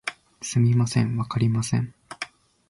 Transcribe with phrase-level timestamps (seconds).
[0.41, 1.93] すみません、わかりません